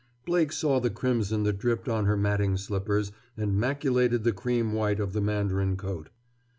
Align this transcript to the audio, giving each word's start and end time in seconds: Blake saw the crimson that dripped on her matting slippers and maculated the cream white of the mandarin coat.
Blake 0.25 0.51
saw 0.51 0.79
the 0.79 0.89
crimson 0.89 1.43
that 1.43 1.59
dripped 1.59 1.87
on 1.87 2.05
her 2.05 2.17
matting 2.17 2.57
slippers 2.57 3.11
and 3.37 3.53
maculated 3.55 4.23
the 4.23 4.33
cream 4.33 4.73
white 4.73 4.99
of 4.99 5.13
the 5.13 5.21
mandarin 5.21 5.77
coat. 5.77 6.09